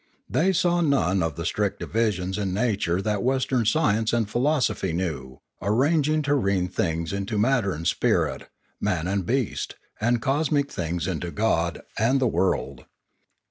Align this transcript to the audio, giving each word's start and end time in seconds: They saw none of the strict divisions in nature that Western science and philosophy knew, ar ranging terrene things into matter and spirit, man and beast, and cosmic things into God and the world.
They 0.27 0.51
saw 0.51 0.81
none 0.81 1.21
of 1.21 1.35
the 1.35 1.45
strict 1.45 1.79
divisions 1.79 2.39
in 2.39 2.55
nature 2.55 3.03
that 3.03 3.21
Western 3.21 3.65
science 3.67 4.13
and 4.13 4.27
philosophy 4.27 4.93
knew, 4.93 5.41
ar 5.61 5.75
ranging 5.75 6.23
terrene 6.23 6.69
things 6.73 7.13
into 7.13 7.37
matter 7.37 7.71
and 7.71 7.85
spirit, 7.87 8.49
man 8.79 9.05
and 9.07 9.27
beast, 9.27 9.75
and 9.99 10.19
cosmic 10.19 10.71
things 10.71 11.05
into 11.05 11.29
God 11.29 11.81
and 11.99 12.19
the 12.19 12.25
world. 12.27 12.85